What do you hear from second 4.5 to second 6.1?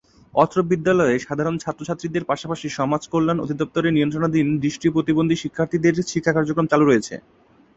দৃষ্টি প্রতিবন্ধী শিক্ষার্থীদের